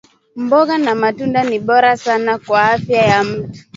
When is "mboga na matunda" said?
0.43-1.39